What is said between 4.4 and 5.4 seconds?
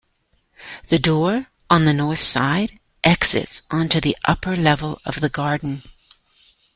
level of the